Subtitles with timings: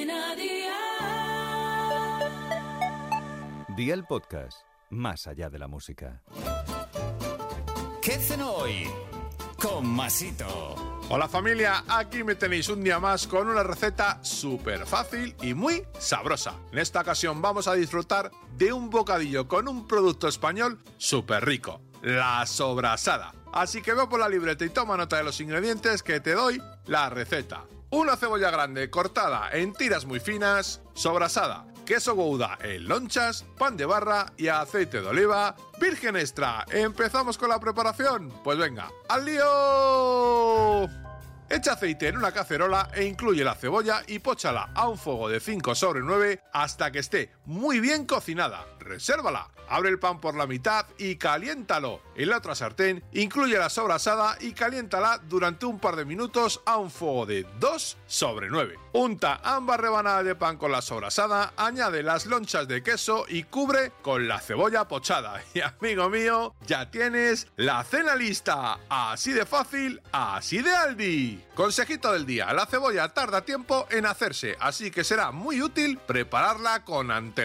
[0.00, 0.70] Cadena Dial.
[3.76, 6.22] Día el podcast, más allá de la música.
[8.00, 8.86] ¿Qué cenó hoy?
[9.60, 10.89] Con Masito.
[11.12, 15.82] Hola familia, aquí me tenéis un día más con una receta súper fácil y muy
[15.98, 16.54] sabrosa.
[16.70, 21.80] En esta ocasión vamos a disfrutar de un bocadillo con un producto español súper rico,
[22.02, 23.34] la sobrasada.
[23.52, 26.62] Así que ve por la libreta y toma nota de los ingredientes que te doy
[26.86, 27.64] la receta.
[27.90, 33.84] Una cebolla grande cortada en tiras muy finas, sobrasada, queso gouda en lonchas, pan de
[33.84, 36.64] barra y aceite de oliva virgen extra.
[36.70, 38.32] ¿Empezamos con la preparación?
[38.44, 40.99] Pues venga, ¡al lío!
[41.52, 45.40] Echa aceite en una cacerola e incluye la cebolla y póchala a un fuego de
[45.40, 48.64] 5 sobre 9 hasta que esté muy bien cocinada.
[48.78, 49.50] Resérvala.
[49.68, 52.00] Abre el pan por la mitad y caliéntalo.
[52.16, 56.76] En la otra sartén incluye la sobrasada y caliéntala durante un par de minutos a
[56.76, 58.76] un fuego de 2 sobre 9.
[58.92, 63.92] Unta ambas rebanadas de pan con la sobrasada, añade las lonchas de queso y cubre
[64.02, 65.40] con la cebolla pochada.
[65.54, 68.78] Y amigo mío, ya tienes la cena lista.
[68.88, 71.44] Así de fácil, así de Aldi.
[71.54, 76.84] Consejito del día, la cebolla tarda tiempo en hacerse, así que será muy útil prepararla
[76.84, 77.39] con antelación.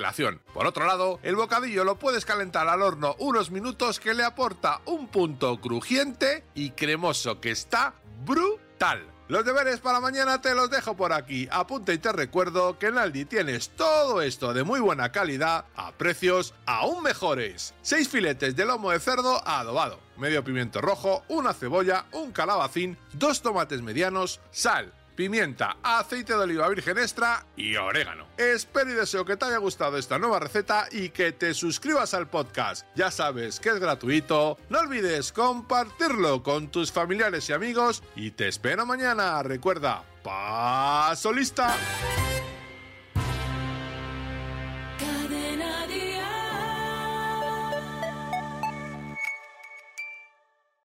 [0.53, 4.81] Por otro lado, el bocadillo lo puedes calentar al horno unos minutos que le aporta
[4.85, 7.93] un punto crujiente y cremoso que está
[8.25, 9.15] brutal.
[9.27, 11.47] Los deberes para mañana te los dejo por aquí.
[11.49, 15.93] Apunta y te recuerdo que en Aldi tienes todo esto de muy buena calidad a
[15.93, 17.73] precios aún mejores.
[17.81, 23.41] 6 filetes de lomo de cerdo adobado, medio pimiento rojo, una cebolla, un calabacín, dos
[23.41, 28.27] tomates medianos, sal, pimienta, aceite de oliva virgen extra y orégano.
[28.37, 32.27] Espero y deseo que te haya gustado esta nueva receta y que te suscribas al
[32.27, 32.85] podcast.
[32.95, 34.57] Ya sabes que es gratuito.
[34.69, 39.41] No olvides compartirlo con tus familiares y amigos y te espero mañana.
[39.43, 41.75] Recuerda, paso lista.